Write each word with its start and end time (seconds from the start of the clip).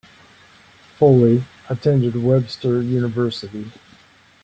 Foley 0.97 1.43
attended 1.69 2.15
Webster 2.15 2.81
University. 2.81 3.71